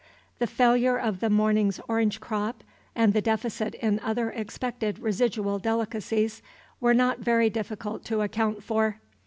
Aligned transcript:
The 0.39 0.47
failure 0.47 0.97
of 0.97 1.19
the 1.19 1.29
morning's 1.29 1.79
orange 1.87 2.19
crop 2.19 2.63
and 2.95 3.13
the 3.13 3.21
deficit 3.21 3.75
in 3.75 3.99
other 3.99 4.31
expected 4.31 4.97
residual 4.97 5.59
delicacies 5.59 6.41
were 6.79 6.95
not 6.95 7.19
very 7.19 7.51
difficult 7.51 8.03
to 8.05 8.21
account 8.21 8.63
for. 8.63 8.99